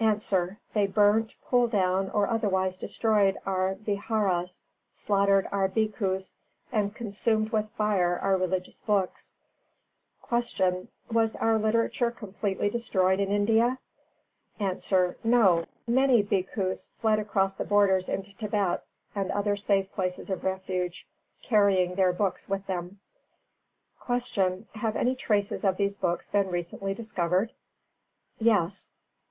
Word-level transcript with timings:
_A. 0.50 0.58
They 0.74 0.86
burnt, 0.86 1.34
pulled 1.46 1.70
down 1.70 2.10
or 2.10 2.28
otherwise 2.28 2.76
destroyed 2.76 3.38
our 3.46 3.74
vihāras, 3.76 4.62
slaughtered 4.92 5.48
our 5.50 5.66
Bhikkhus, 5.66 6.36
and 6.70 6.94
consumed 6.94 7.52
with 7.52 7.70
fire 7.70 8.18
our 8.18 8.36
religious 8.36 8.82
books. 8.82 9.34
316. 10.28 10.70
Q. 10.70 10.88
Was 11.18 11.36
our 11.36 11.58
literature 11.58 12.10
completely 12.10 12.68
destroyed 12.68 13.18
in 13.18 13.30
India? 13.32 13.78
A. 14.60 14.78
No. 15.24 15.64
Many 15.86 16.22
Bhikkhus 16.22 16.90
fled 16.90 17.18
across 17.18 17.54
the 17.54 17.64
borders 17.64 18.10
into 18.10 18.36
Tibet 18.36 18.84
and 19.14 19.30
other 19.30 19.56
safe 19.56 19.90
places 19.92 20.28
of 20.28 20.44
refuge, 20.44 21.06
carrying 21.40 21.94
their 21.94 22.12
books 22.12 22.46
with 22.46 22.66
them. 22.66 23.00
317. 24.04 24.64
Q. 24.70 24.80
Have 24.82 24.96
any 24.96 25.14
traces 25.14 25.64
of 25.64 25.78
these 25.78 25.96
books 25.96 26.28
been 26.28 26.48
recently 26.50 26.92
discovered? 26.92 27.52
A. 28.38 28.44
Yes. 28.44 28.92